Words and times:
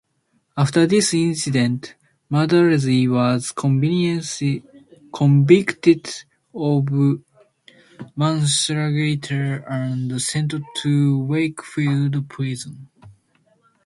After 0.57 0.87
this 0.87 1.13
incident, 1.13 1.93
Maudsley 2.27 3.07
was 3.07 3.51
convicted 3.51 4.63
of 6.55 6.87
manslaughter 8.15 9.63
and 9.69 10.19
sent 10.19 10.55
to 10.77 11.19
Wakefield 11.19 12.27
Prison. 12.29 12.89